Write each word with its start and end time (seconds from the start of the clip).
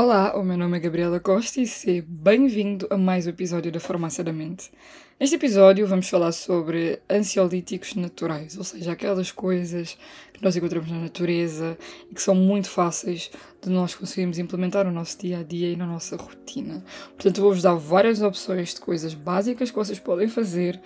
Olá, 0.00 0.38
o 0.38 0.44
meu 0.44 0.56
nome 0.56 0.76
é 0.76 0.80
Gabriela 0.80 1.18
Costa 1.18 1.60
e 1.60 1.66
seja 1.66 2.04
bem-vindo 2.06 2.86
a 2.88 2.96
mais 2.96 3.26
um 3.26 3.30
episódio 3.30 3.72
da 3.72 3.80
Farmácia 3.80 4.22
da 4.22 4.32
Mente. 4.32 4.70
Neste 5.18 5.34
episódio 5.34 5.88
vamos 5.88 6.08
falar 6.08 6.30
sobre 6.30 7.00
ansiolíticos 7.10 7.96
naturais, 7.96 8.56
ou 8.56 8.62
seja, 8.62 8.92
aquelas 8.92 9.32
coisas 9.32 9.98
que 10.32 10.40
nós 10.40 10.54
encontramos 10.54 10.88
na 10.88 11.00
natureza 11.00 11.76
e 12.08 12.14
que 12.14 12.22
são 12.22 12.36
muito 12.36 12.70
fáceis 12.70 13.28
de 13.60 13.68
nós 13.70 13.92
conseguirmos 13.96 14.38
implementar 14.38 14.84
no 14.84 14.92
nosso 14.92 15.18
dia 15.18 15.40
a 15.40 15.42
dia 15.42 15.72
e 15.72 15.74
na 15.74 15.84
nossa 15.84 16.14
rotina. 16.14 16.84
Portanto, 17.16 17.40
vou-vos 17.40 17.62
dar 17.62 17.74
várias 17.74 18.22
opções 18.22 18.74
de 18.74 18.80
coisas 18.80 19.14
básicas 19.14 19.68
que 19.68 19.76
vocês 19.76 19.98
podem 19.98 20.28
fazer 20.28 20.80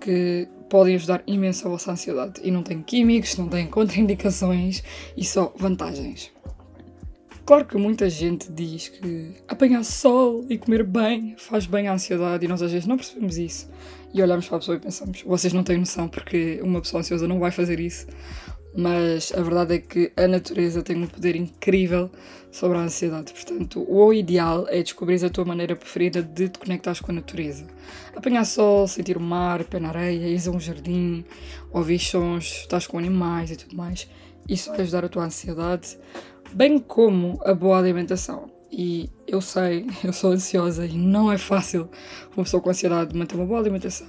que 0.00 0.48
podem 0.70 0.94
ajudar 0.94 1.22
imenso 1.26 1.66
a 1.66 1.70
vossa 1.70 1.92
ansiedade. 1.92 2.40
E 2.42 2.50
não 2.50 2.62
tem 2.62 2.82
químicos, 2.82 3.36
não 3.36 3.48
tem 3.48 3.66
contraindicações 3.68 4.82
e 5.14 5.26
só 5.26 5.52
vantagens. 5.58 6.34
Claro 7.46 7.64
que 7.64 7.76
muita 7.76 8.10
gente 8.10 8.50
diz 8.50 8.88
que 8.88 9.36
apanhar 9.46 9.84
sol 9.84 10.44
e 10.50 10.58
comer 10.58 10.82
bem 10.82 11.36
faz 11.38 11.64
bem 11.64 11.86
à 11.86 11.92
ansiedade 11.92 12.44
e 12.44 12.48
nós 12.48 12.60
às 12.60 12.72
vezes 12.72 12.88
não 12.88 12.96
percebemos 12.96 13.38
isso. 13.38 13.70
E 14.12 14.20
olhamos 14.20 14.48
para 14.48 14.56
a 14.56 14.58
pessoa 14.58 14.76
e 14.76 14.80
pensamos, 14.80 15.22
vocês 15.22 15.52
não 15.52 15.62
têm 15.62 15.78
noção 15.78 16.08
porque 16.08 16.58
uma 16.60 16.80
pessoa 16.80 17.02
ansiosa 17.02 17.28
não 17.28 17.38
vai 17.38 17.52
fazer 17.52 17.78
isso. 17.78 18.08
Mas 18.76 19.32
a 19.32 19.40
verdade 19.40 19.74
é 19.74 19.78
que 19.78 20.12
a 20.16 20.26
natureza 20.26 20.82
tem 20.82 20.96
um 20.96 21.06
poder 21.06 21.36
incrível 21.36 22.10
sobre 22.50 22.78
a 22.78 22.80
ansiedade. 22.80 23.32
Portanto, 23.32 23.86
o 23.88 24.12
ideal 24.12 24.66
é 24.68 24.82
descobrir 24.82 25.24
a 25.24 25.30
tua 25.30 25.44
maneira 25.44 25.76
preferida 25.76 26.24
de 26.24 26.48
te 26.48 26.58
conectares 26.58 26.98
com 26.98 27.12
a 27.12 27.14
natureza. 27.14 27.64
Apanhar 28.16 28.44
sol, 28.44 28.88
sentir 28.88 29.16
o 29.16 29.20
mar, 29.20 29.62
pé 29.62 29.78
na 29.78 29.90
areia, 29.90 30.26
ir 30.26 30.48
a 30.48 30.50
um 30.50 30.58
jardim, 30.58 31.24
ouvir 31.70 32.00
sons, 32.00 32.62
estás 32.62 32.88
com 32.88 32.98
animais 32.98 33.52
e 33.52 33.56
tudo 33.56 33.76
mais. 33.76 34.08
Isso 34.48 34.70
vai 34.70 34.80
ajudar 34.80 35.04
a 35.04 35.08
tua 35.08 35.24
ansiedade 35.24 35.98
bem 36.52 36.78
como 36.78 37.40
a 37.44 37.52
boa 37.54 37.78
alimentação. 37.78 38.50
E 38.70 39.08
eu 39.26 39.40
sei, 39.40 39.86
eu 40.04 40.12
sou 40.12 40.32
ansiosa 40.32 40.86
e 40.86 40.92
não 40.92 41.30
é 41.30 41.38
fácil 41.38 41.88
uma 42.36 42.44
pessoa 42.44 42.62
com 42.62 42.70
ansiedade 42.70 43.16
manter 43.16 43.36
uma 43.36 43.46
boa 43.46 43.60
alimentação, 43.60 44.06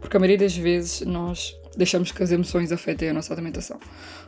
porque 0.00 0.16
a 0.16 0.20
maioria 0.20 0.38
das 0.38 0.56
vezes 0.56 1.02
nós 1.02 1.56
deixamos 1.76 2.12
que 2.12 2.22
as 2.22 2.30
emoções 2.30 2.72
afetem 2.72 3.10
a 3.10 3.14
nossa 3.14 3.32
alimentação. 3.32 3.78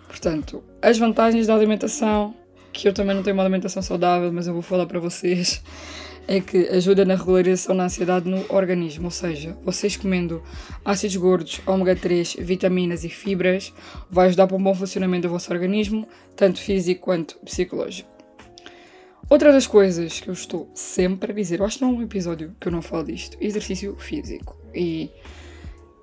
Portanto, 0.06 0.62
as 0.80 0.98
vantagens 0.98 1.46
da 1.46 1.55
alimentação, 1.55 2.34
que 2.72 2.89
eu 2.89 2.92
também 2.92 3.14
não 3.14 3.22
tenho 3.22 3.36
uma 3.36 3.42
alimentação 3.42 3.83
saudável, 3.83 4.33
mas 4.33 4.46
eu 4.46 4.52
vou 4.52 4.62
falar 4.62 4.86
para 4.86 4.98
vocês, 4.98 5.62
é 6.27 6.41
que 6.41 6.69
ajuda 6.69 7.05
na 7.05 7.14
regularização 7.14 7.77
da 7.77 7.84
ansiedade 7.84 8.28
no 8.28 8.44
organismo, 8.48 9.06
ou 9.06 9.11
seja, 9.11 9.56
vocês 9.64 9.97
comendo 9.97 10.42
ácidos 10.84 11.17
gordos, 11.17 11.61
ômega 11.67 11.94
3, 11.97 12.36
vitaminas 12.41 13.05
e 13.05 13.08
fibras, 13.08 13.72
vai 14.11 14.28
ajudar 14.28 14.47
para 14.47 14.56
um 14.56 14.62
bom 14.62 14.75
funcionamento 14.75 15.28
do 15.28 15.33
vosso 15.33 15.52
organismo, 15.52 16.06
tanto 16.36 16.61
físico 16.61 17.02
quanto 17.02 17.36
psicológico. 17.39 18.08
Outra 19.28 19.52
das 19.52 19.67
coisas 19.67 20.20
que 20.20 20.28
eu 20.28 20.34
estou 20.34 20.70
sempre 20.75 21.33
a 21.33 21.34
dizer, 21.34 21.61
eu 21.61 21.64
acho 21.64 21.78
que 21.78 21.84
não 21.84 21.91
há 21.91 21.95
um 21.95 22.02
episódio 22.02 22.55
que 22.61 22.69
eu 22.69 22.72
não 22.72 22.83
falo 22.83 23.05
disto, 23.05 23.36
exercício 23.41 23.97
físico. 23.97 24.56
E 24.75 25.11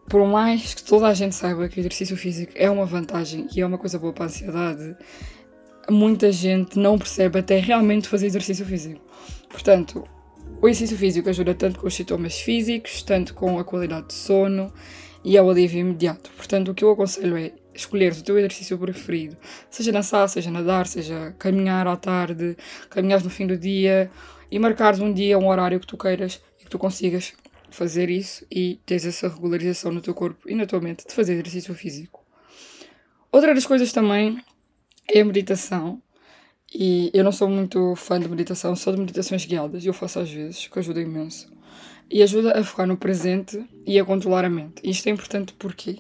por 0.10 0.26
mais 0.28 0.74
que 0.74 0.84
toda 0.84 1.08
a 1.08 1.14
gente 1.14 1.36
saiba 1.36 1.70
que 1.70 1.80
o 1.80 1.82
exercício 1.82 2.18
físico 2.18 2.52
é 2.56 2.70
uma 2.70 2.86
vantagem 2.86 3.48
e 3.56 3.62
é 3.62 3.66
uma 3.66 3.78
coisa 3.78 4.00
boa 4.00 4.12
para 4.12 4.26
a 4.26 4.28
ansiedade, 4.28 4.96
muita 5.90 6.32
gente 6.32 6.78
não 6.78 6.98
percebe 6.98 7.40
até 7.40 7.60
realmente 7.60 8.08
fazer 8.08 8.28
exercício 8.28 8.66
físico. 8.66 9.02
Portanto, 9.50 10.04
o 10.62 10.68
exercício 10.68 10.98
físico 10.98 11.30
ajuda 11.30 11.54
tanto 11.54 11.80
com 11.80 11.88
os 11.88 11.94
sintomas 11.94 12.40
físicos, 12.40 13.02
tanto 13.02 13.34
com 13.34 13.60
a 13.60 13.64
qualidade 13.64 14.08
de 14.08 14.14
sono 14.14 14.72
e 15.24 15.38
ao 15.38 15.50
alívio 15.50 15.80
imediato. 15.80 16.32
Portanto, 16.36 16.72
o 16.72 16.74
que 16.74 16.84
eu 16.84 16.92
aconselho 16.92 17.38
é 17.38 17.52
escolheres 17.74 18.20
o 18.20 18.24
teu 18.24 18.38
exercício 18.38 18.78
preferido, 18.78 19.38
seja 19.70 19.92
dançar, 19.92 20.28
seja 20.28 20.52
nadar, 20.52 20.88
seja 20.88 21.34
caminhar 21.40 21.88
à 21.88 21.96
tarde, 21.96 22.58
caminhar 22.90 23.24
no 23.24 23.30
fim 23.30 23.48
do 23.48 23.58
dia 23.58 24.12
e 24.50 24.60
marcares 24.60 25.00
um 25.00 25.12
dia, 25.12 25.38
um 25.38 25.48
horário 25.48 25.80
que 25.80 25.88
tu 25.88 25.98
queiras 25.98 26.42
e 26.60 26.66
que 26.66 26.70
tu 26.70 26.78
consigas 26.78 27.34
fazer 27.70 28.10
isso 28.10 28.46
e 28.52 28.80
tens 28.86 29.06
essa 29.06 29.30
regularização 29.30 29.92
no 29.92 30.02
teu 30.02 30.14
corpo 30.14 30.50
e 30.50 30.56
na 30.56 30.66
tua 30.66 30.82
mente 30.82 31.08
de 31.08 31.14
fazer 31.14 31.34
exercício 31.34 31.74
físico. 31.74 32.22
Outra 33.32 33.56
das 33.56 33.66
coisas 33.66 33.94
também 33.94 34.44
é 35.14 35.22
a 35.22 35.26
meditação. 35.26 36.02
E 36.74 37.12
eu 37.14 37.24
não 37.24 37.34
sou 37.34 37.50
muito 37.50 37.96
fã 37.98 38.20
de 38.20 38.30
meditação, 38.30 38.76
sou 38.76 38.94
de 38.94 39.00
meditações 39.00 39.46
guiadas, 39.46 39.84
e 39.84 39.88
eu 39.88 39.94
faço 39.94 40.20
às 40.20 40.32
vezes, 40.32 40.68
que 40.68 40.80
ajuda 40.80 41.02
imenso. 41.02 41.52
E 42.10 42.24
ajuda 42.24 42.58
a 42.58 42.64
focar 42.64 42.88
no 42.88 42.96
presente 42.96 43.62
e 43.86 44.00
a 44.00 44.06
controlar 44.06 44.46
a 44.46 44.50
mente. 44.50 44.82
E 44.84 44.90
isto 44.90 45.08
é 45.08 45.12
importante 45.12 45.54
porquê? 45.54 45.98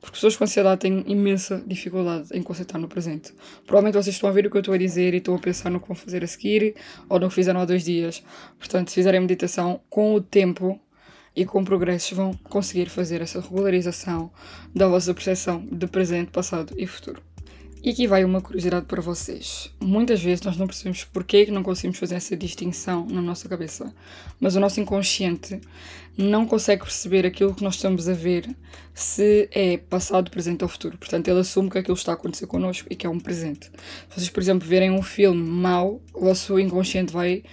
Porque 0.00 0.14
pessoas 0.14 0.36
com 0.36 0.44
ansiedade 0.44 0.80
têm 0.80 1.04
imensa 1.06 1.62
dificuldade 1.66 2.28
em 2.32 2.42
concentrar 2.42 2.80
no 2.80 2.88
presente. 2.88 3.32
Provavelmente 3.66 3.94
vocês 3.94 4.14
estão 4.14 4.28
a 4.28 4.32
ver 4.32 4.46
o 4.46 4.50
que 4.50 4.56
eu 4.56 4.60
estou 4.60 4.74
a 4.74 4.78
dizer 4.78 5.14
e 5.14 5.18
estão 5.18 5.34
a 5.34 5.38
pensar 5.38 5.70
no 5.70 5.80
que 5.80 5.88
vão 5.88 5.96
fazer 5.96 6.22
a 6.22 6.26
seguir 6.26 6.76
ou 7.08 7.18
que 7.20 7.30
fizeram 7.30 7.60
há 7.60 7.64
dois 7.64 7.84
dias. 7.84 8.22
Portanto, 8.58 8.88
se 8.88 8.94
fizerem 8.96 9.20
meditação, 9.20 9.80
com 9.88 10.14
o 10.14 10.20
tempo 10.20 10.80
e 11.34 11.44
com 11.44 11.64
progressos, 11.64 12.16
vão 12.16 12.32
conseguir 12.44 12.88
fazer 12.88 13.20
essa 13.20 13.40
regularização 13.40 14.30
da 14.74 14.86
vossa 14.86 15.12
percepção 15.12 15.66
de 15.70 15.86
presente, 15.88 16.30
passado 16.30 16.74
e 16.76 16.86
futuro. 16.86 17.27
E 17.80 17.90
aqui 17.90 18.08
vai 18.08 18.24
uma 18.24 18.40
curiosidade 18.40 18.86
para 18.86 19.00
vocês. 19.00 19.72
Muitas 19.80 20.20
vezes 20.20 20.44
nós 20.44 20.56
não 20.56 20.66
percebemos 20.66 21.04
porquê 21.04 21.46
que 21.46 21.52
não 21.52 21.62
conseguimos 21.62 21.96
fazer 21.96 22.16
essa 22.16 22.36
distinção 22.36 23.06
na 23.06 23.22
nossa 23.22 23.48
cabeça, 23.48 23.94
mas 24.40 24.56
o 24.56 24.60
nosso 24.60 24.80
inconsciente 24.80 25.60
não 26.16 26.44
consegue 26.44 26.82
perceber 26.82 27.24
aquilo 27.24 27.54
que 27.54 27.62
nós 27.62 27.76
estamos 27.76 28.08
a 28.08 28.12
ver 28.14 28.50
se 28.92 29.48
é 29.52 29.76
passado, 29.76 30.28
presente 30.28 30.64
ou 30.64 30.68
futuro. 30.68 30.98
Portanto, 30.98 31.28
ele 31.28 31.38
assume 31.38 31.70
que 31.70 31.78
aquilo 31.78 31.96
está 31.96 32.10
a 32.10 32.14
acontecer 32.14 32.48
connosco 32.48 32.88
e 32.90 32.96
que 32.96 33.06
é 33.06 33.10
um 33.10 33.20
presente. 33.20 33.70
Se 34.08 34.16
vocês, 34.16 34.28
por 34.28 34.42
exemplo, 34.42 34.66
verem 34.66 34.90
um 34.90 35.02
filme 35.02 35.40
mau, 35.40 36.02
o 36.12 36.24
vosso 36.24 36.58
inconsciente 36.58 37.12
vai 37.12 37.44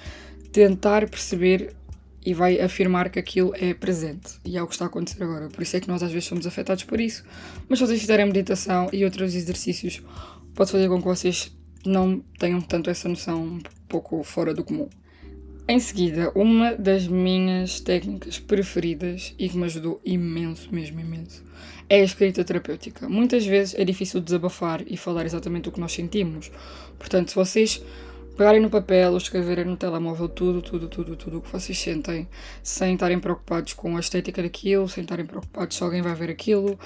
tentar 0.51 1.07
perceber 1.07 1.75
e 2.25 2.33
vai 2.33 2.59
afirmar 2.59 3.09
que 3.09 3.19
aquilo 3.19 3.53
é 3.55 3.73
presente 3.73 4.39
e 4.43 4.57
é 4.57 4.63
o 4.63 4.67
que 4.67 4.73
está 4.73 4.85
a 4.85 4.87
acontecer 4.87 5.23
agora. 5.23 5.47
Por 5.47 5.61
isso 5.61 5.77
é 5.77 5.79
que 5.79 5.87
nós 5.87 6.01
às 6.01 6.11
vezes 6.11 6.27
somos 6.27 6.47
afetados 6.47 6.83
por 6.83 6.99
isso. 6.99 7.23
Mas 7.69 7.77
se 7.77 7.85
vocês 7.85 8.01
fizerem 8.01 8.25
meditação 8.25 8.89
e 8.91 9.05
outros 9.05 9.35
exercícios, 9.35 10.01
pode 10.55 10.71
fazer 10.71 10.89
com 10.89 10.97
que 10.97 11.05
vocês 11.05 11.55
não 11.85 12.19
tenham 12.39 12.59
tanto 12.61 12.89
essa 12.89 13.07
noção 13.07 13.43
um 13.43 13.59
pouco 13.87 14.23
fora 14.23 14.53
do 14.53 14.63
comum. 14.63 14.89
Em 15.67 15.79
seguida, 15.79 16.31
uma 16.35 16.75
das 16.75 17.07
minhas 17.07 17.79
técnicas 17.79 18.39
preferidas 18.39 19.33
e 19.37 19.49
que 19.49 19.57
me 19.57 19.65
ajudou 19.65 19.99
imenso, 20.05 20.69
mesmo 20.71 20.99
imenso, 20.99 21.43
é 21.89 22.01
a 22.01 22.03
escrita 22.03 22.43
terapêutica. 22.43 23.07
Muitas 23.09 23.45
vezes 23.45 23.75
é 23.75 23.83
difícil 23.83 24.21
desabafar 24.21 24.83
e 24.85 24.97
falar 24.97 25.25
exatamente 25.25 25.69
o 25.69 25.71
que 25.71 25.79
nós 25.79 25.91
sentimos. 25.91 26.51
Portanto, 26.99 27.29
se 27.29 27.35
vocês 27.35 27.83
pegarem 28.35 28.61
no 28.61 28.69
papel 28.69 29.11
ou 29.11 29.17
escreverem 29.17 29.65
no 29.65 29.77
telemóvel 29.77 30.27
tudo, 30.27 30.61
tudo, 30.61 30.87
tudo, 30.87 31.15
tudo 31.15 31.37
o 31.37 31.41
que 31.41 31.51
vocês 31.51 31.77
sentem, 31.77 32.27
sem 32.61 32.93
estarem 32.93 33.19
preocupados 33.19 33.73
com 33.73 33.95
a 33.95 33.99
estética 33.99 34.43
daquilo, 34.43 34.89
sem 34.89 35.03
estarem 35.03 35.25
preocupados 35.25 35.77
se 35.77 35.83
alguém 35.83 36.01
vai 36.01 36.13
ver 36.15 36.29
aquilo, 36.29 36.77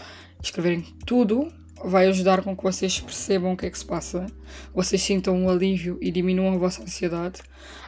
escreverem 0.41 0.81
tudo, 1.05 1.51
vai 1.83 2.07
ajudar 2.07 2.43
com 2.43 2.55
que 2.55 2.63
vocês 2.63 2.99
percebam 2.99 3.53
o 3.53 3.57
que 3.57 3.65
é 3.65 3.69
que 3.69 3.79
se 3.79 3.85
passa, 3.85 4.27
vocês 4.73 5.01
sintam 5.01 5.35
um 5.35 5.49
alívio 5.49 5.97
e 6.01 6.11
diminuam 6.11 6.53
a 6.53 6.57
vossa 6.57 6.83
ansiedade, 6.83 7.41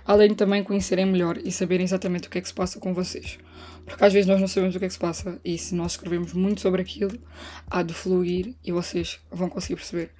além 0.05 0.29
de 0.29 0.35
também 0.35 0.63
conhecerem 0.63 1.05
melhor 1.05 1.37
e 1.37 1.51
saberem 1.51 1.83
exatamente 1.83 2.27
o 2.27 2.31
que 2.31 2.39
é 2.39 2.41
que 2.41 2.47
se 2.47 2.53
passa 2.53 2.79
com 2.79 2.93
vocês. 2.93 3.37
Porque 3.85 4.03
às 4.03 4.13
vezes 4.13 4.27
nós 4.27 4.39
não 4.39 4.47
sabemos 4.47 4.75
o 4.75 4.79
que 4.79 4.85
é 4.85 4.87
que 4.87 4.93
se 4.93 4.99
passa 4.99 5.39
e 5.43 5.57
se 5.57 5.75
nós 5.75 5.93
escrevemos 5.93 6.33
muito 6.33 6.61
sobre 6.61 6.81
aquilo, 6.81 7.17
há 7.69 7.83
de 7.83 7.93
fluir 7.93 8.55
e 8.63 8.71
vocês 8.71 9.19
vão 9.29 9.49
conseguir 9.49 9.75
perceber 9.75 10.11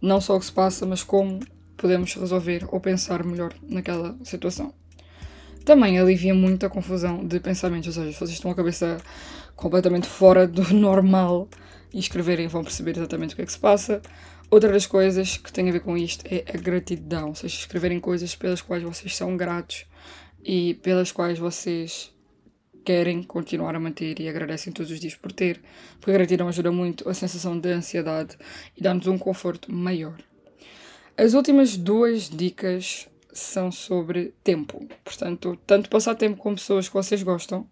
não 0.00 0.20
só 0.20 0.36
o 0.36 0.40
que 0.40 0.46
se 0.46 0.52
passa, 0.52 0.86
mas 0.86 1.02
como 1.02 1.40
podemos 1.78 2.14
resolver 2.14 2.66
ou 2.68 2.80
pensar 2.80 3.24
melhor 3.24 3.54
naquela 3.62 4.16
situação. 4.24 4.74
Também 5.64 5.98
alivia 5.98 6.34
muito 6.34 6.66
a 6.66 6.70
confusão 6.70 7.26
de 7.26 7.40
pensamentos, 7.40 7.88
ou 7.88 7.92
seja, 8.02 8.12
se 8.12 8.18
vocês 8.18 8.30
estão 8.32 8.50
a 8.50 8.54
cabeça 8.54 8.98
completamente 9.54 10.06
fora 10.06 10.46
do 10.46 10.62
normal 10.74 11.48
e 11.92 11.98
escreverem 11.98 12.48
vão 12.48 12.62
perceber 12.62 12.96
exatamente 12.96 13.32
o 13.32 13.36
que 13.36 13.42
é 13.42 13.46
que 13.46 13.52
se 13.52 13.58
passa. 13.58 14.02
Outra 14.50 14.72
das 14.72 14.86
coisas 14.86 15.36
que 15.36 15.52
tem 15.52 15.68
a 15.68 15.72
ver 15.72 15.80
com 15.80 15.96
isto 15.96 16.24
é 16.26 16.42
a 16.52 16.56
gratidão, 16.56 17.28
ou 17.28 17.34
seja, 17.34 17.54
escreverem 17.54 18.00
coisas 18.00 18.34
pelas 18.34 18.62
quais 18.62 18.82
vocês 18.82 19.14
são 19.14 19.36
gratos 19.36 19.84
e 20.42 20.74
pelas 20.82 21.12
quais 21.12 21.38
vocês 21.38 22.14
querem 22.82 23.22
continuar 23.22 23.74
a 23.74 23.80
manter 23.80 24.18
e 24.18 24.28
agradecem 24.28 24.72
todos 24.72 24.90
os 24.90 24.98
dias 24.98 25.14
por 25.14 25.30
ter, 25.30 25.60
porque 26.00 26.10
a 26.10 26.14
gratidão 26.14 26.48
ajuda 26.48 26.72
muito 26.72 27.06
a 27.06 27.12
sensação 27.12 27.60
de 27.60 27.70
ansiedade 27.70 28.38
e 28.74 28.82
dá-nos 28.82 29.06
um 29.06 29.18
conforto 29.18 29.70
maior. 29.70 30.16
As 31.18 31.34
últimas 31.34 31.76
duas 31.76 32.30
dicas 32.30 33.08
são 33.32 33.72
sobre 33.72 34.32
tempo. 34.44 34.86
Portanto, 35.02 35.58
tanto 35.66 35.90
passar 35.90 36.14
tempo 36.14 36.36
com 36.36 36.54
pessoas 36.54 36.86
que 36.86 36.94
vocês 36.94 37.24
gostam, 37.24 37.66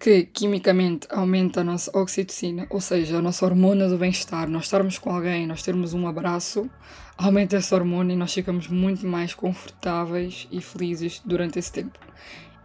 que 0.00 0.24
quimicamente 0.24 1.06
aumenta 1.08 1.60
a 1.60 1.64
nossa 1.64 1.96
oxitocina, 1.96 2.66
ou 2.68 2.80
seja, 2.80 3.18
a 3.18 3.22
nossa 3.22 3.46
hormona 3.46 3.88
do 3.88 3.96
bem-estar. 3.96 4.50
Nós 4.50 4.64
estarmos 4.64 4.98
com 4.98 5.10
alguém, 5.10 5.46
nós 5.46 5.62
termos 5.62 5.94
um 5.94 6.08
abraço, 6.08 6.68
aumenta 7.16 7.56
essa 7.56 7.76
hormona 7.76 8.12
e 8.12 8.16
nós 8.16 8.34
ficamos 8.34 8.66
muito 8.66 9.06
mais 9.06 9.32
confortáveis 9.32 10.48
e 10.50 10.60
felizes 10.60 11.22
durante 11.24 11.60
esse 11.60 11.70
tempo. 11.70 12.00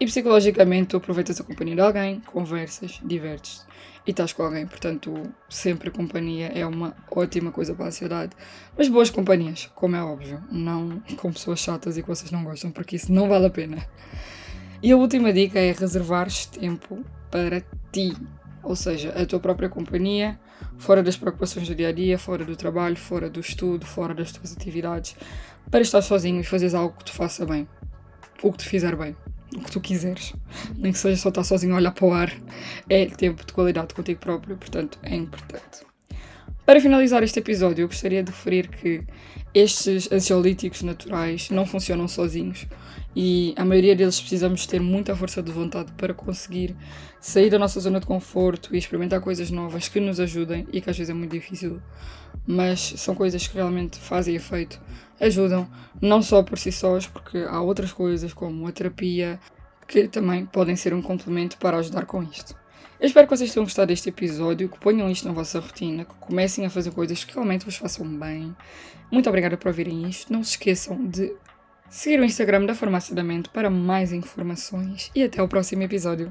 E 0.01 0.05
psicologicamente, 0.07 0.87
tu 0.87 0.97
aproveitas 0.97 1.39
a 1.39 1.43
companhia 1.43 1.75
de 1.75 1.81
alguém, 1.81 2.21
conversas, 2.21 2.99
divertes 3.05 3.63
e 4.07 4.09
estás 4.09 4.33
com 4.33 4.41
alguém. 4.41 4.65
Portanto, 4.65 5.13
sempre 5.47 5.89
a 5.89 5.91
companhia 5.91 6.47
é 6.55 6.65
uma 6.65 6.95
ótima 7.11 7.51
coisa 7.51 7.75
para 7.75 7.85
a 7.85 7.87
ansiedade. 7.89 8.31
Mas 8.75 8.87
boas 8.87 9.11
companhias, 9.11 9.69
como 9.75 9.95
é 9.95 10.03
óbvio. 10.03 10.41
Não 10.51 11.03
com 11.17 11.31
pessoas 11.31 11.59
chatas 11.59 11.99
e 11.99 12.01
que 12.01 12.07
vocês 12.07 12.31
não 12.31 12.43
gostam, 12.43 12.71
porque 12.71 12.95
isso 12.95 13.13
não 13.13 13.29
vale 13.29 13.45
a 13.45 13.49
pena. 13.51 13.77
E 14.81 14.91
a 14.91 14.97
última 14.97 15.31
dica 15.31 15.59
é 15.59 15.71
reservares 15.71 16.47
tempo 16.47 17.05
para 17.29 17.61
ti. 17.91 18.11
Ou 18.63 18.75
seja, 18.75 19.09
a 19.09 19.23
tua 19.23 19.39
própria 19.39 19.69
companhia, 19.69 20.39
fora 20.79 21.03
das 21.03 21.15
preocupações 21.15 21.67
do 21.67 21.75
dia 21.75 21.89
a 21.89 21.91
dia, 21.91 22.17
fora 22.17 22.43
do 22.43 22.55
trabalho, 22.55 22.97
fora 22.97 23.29
do 23.29 23.39
estudo, 23.39 23.85
fora 23.85 24.15
das 24.15 24.31
tuas 24.31 24.51
atividades, 24.51 25.15
para 25.69 25.81
estar 25.81 26.01
sozinho 26.01 26.41
e 26.41 26.43
fazeres 26.43 26.73
algo 26.73 26.97
que 26.97 27.05
te 27.05 27.11
faça 27.11 27.45
bem. 27.45 27.69
O 28.41 28.51
que 28.51 28.57
te 28.57 28.67
fizer 28.67 28.95
bem 28.95 29.15
o 29.55 29.59
que 29.61 29.71
tu 29.71 29.81
quiseres. 29.81 30.33
Nem 30.77 30.91
que 30.91 30.99
seja 30.99 31.21
só 31.21 31.29
estar 31.29 31.43
sozinho 31.43 31.73
a 31.73 31.77
olhar 31.77 31.91
para 31.91 32.05
o 32.05 32.13
ar. 32.13 32.33
É 32.89 33.05
tempo 33.05 33.45
de 33.45 33.53
qualidade 33.53 33.93
contigo 33.93 34.19
próprio, 34.19 34.57
portanto 34.57 34.97
é 35.03 35.15
importante. 35.15 35.91
Para 36.65 36.79
finalizar 36.79 37.23
este 37.23 37.39
episódio, 37.39 37.83
eu 37.83 37.87
gostaria 37.87 38.23
de 38.23 38.31
referir 38.31 38.69
que 38.69 39.03
estes 39.53 40.09
ansiolíticos 40.11 40.83
naturais 40.83 41.49
não 41.49 41.65
funcionam 41.65 42.07
sozinhos 42.07 42.65
e 43.13 43.53
a 43.57 43.65
maioria 43.65 43.95
deles 43.95 44.19
precisamos 44.21 44.65
ter 44.65 44.79
muita 44.79 45.15
força 45.15 45.43
de 45.43 45.51
vontade 45.51 45.91
para 45.93 46.13
conseguir 46.13 46.75
sair 47.19 47.49
da 47.49 47.59
nossa 47.59 47.79
zona 47.79 47.99
de 47.99 48.05
conforto 48.05 48.73
e 48.73 48.77
experimentar 48.77 49.19
coisas 49.19 49.51
novas 49.51 49.89
que 49.89 49.99
nos 49.99 50.19
ajudem 50.19 50.65
e 50.71 50.79
que 50.79 50.89
às 50.89 50.97
vezes 50.97 51.09
é 51.09 51.13
muito 51.13 51.31
difícil, 51.31 51.81
mas 52.45 52.93
são 52.97 53.15
coisas 53.15 53.47
que 53.47 53.55
realmente 53.55 53.99
fazem 53.99 54.35
efeito 54.35 54.81
ajudam, 55.21 55.67
não 56.01 56.21
só 56.21 56.41
por 56.41 56.57
si 56.57 56.71
sós, 56.71 57.05
porque 57.05 57.37
há 57.47 57.61
outras 57.61 57.93
coisas 57.93 58.33
como 58.33 58.67
a 58.67 58.71
terapia 58.71 59.39
que 59.87 60.07
também 60.07 60.45
podem 60.45 60.75
ser 60.75 60.93
um 60.93 61.01
complemento 61.01 61.57
para 61.57 61.77
ajudar 61.77 62.05
com 62.05 62.23
isto. 62.23 62.55
Eu 62.99 63.07
espero 63.07 63.27
que 63.27 63.35
vocês 63.35 63.53
tenham 63.53 63.65
gostado 63.65 63.87
deste 63.87 64.09
episódio, 64.09 64.69
que 64.69 64.79
ponham 64.79 65.09
isto 65.09 65.27
na 65.27 65.33
vossa 65.33 65.59
rotina, 65.59 66.05
que 66.05 66.13
comecem 66.15 66.65
a 66.65 66.69
fazer 66.69 66.91
coisas 66.91 67.23
que 67.23 67.33
realmente 67.33 67.65
vos 67.65 67.75
façam 67.75 68.05
bem. 68.07 68.55
Muito 69.11 69.27
obrigada 69.27 69.57
por 69.57 69.69
ouvirem 69.69 70.07
isto. 70.07 70.31
Não 70.31 70.43
se 70.43 70.51
esqueçam 70.51 71.07
de 71.07 71.33
seguir 71.89 72.19
o 72.19 72.23
Instagram 72.23 72.65
da 72.65 72.75
Farmácia 72.75 73.15
da 73.15 73.23
Mente 73.23 73.49
para 73.49 73.69
mais 73.69 74.13
informações 74.13 75.11
e 75.15 75.23
até 75.23 75.41
o 75.41 75.47
próximo 75.47 75.83
episódio. 75.83 76.29